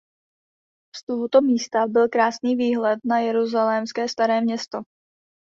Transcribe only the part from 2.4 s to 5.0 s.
výhled na jeruzalémské staré město.